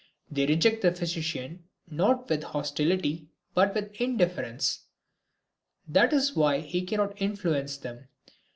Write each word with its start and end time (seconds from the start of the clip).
They 0.31 0.47
reject 0.47 0.81
the 0.81 0.91
physician 0.95 1.65
not 1.87 2.27
with 2.27 2.41
hostility, 2.41 3.27
but 3.53 3.75
with 3.75 3.93
indifference. 4.01 4.85
That 5.87 6.11
is 6.11 6.33
why 6.35 6.61
he 6.61 6.81
cannot 6.81 7.21
influence 7.21 7.77
them. 7.77 8.07